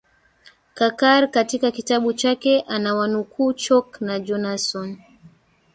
[0.73, 4.97] kakar katika kitabu chake anawanukuu chalk na jonassohn